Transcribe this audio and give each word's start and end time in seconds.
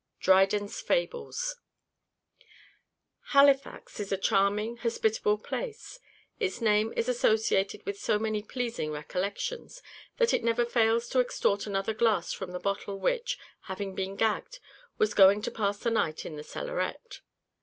Dryden's 0.19 0.81
"Fables." 0.81 1.57
Halifax 3.37 3.99
is 3.99 4.11
a 4.11 4.17
charming, 4.17 4.77
hospitable 4.77 5.37
place: 5.37 5.99
its 6.39 6.59
name 6.59 6.91
is 6.97 7.07
associated 7.07 7.85
with 7.85 7.99
so 7.99 8.17
many 8.17 8.41
pleasing 8.41 8.91
recollections, 8.91 9.83
that 10.17 10.33
it 10.33 10.43
never 10.43 10.65
fails 10.65 11.07
to 11.09 11.19
extort 11.19 11.67
another 11.67 11.93
glass 11.93 12.33
from 12.33 12.49
the 12.51 12.59
bottle 12.59 12.99
which, 12.99 13.37
having 13.65 13.93
been 13.93 14.15
gagged, 14.15 14.59
was 14.97 15.13
going 15.13 15.39
to 15.43 15.51
pass 15.51 15.77
the 15.77 15.91
night 15.91 16.25
in 16.25 16.35
the 16.35 16.43
cellaret. 16.43 17.21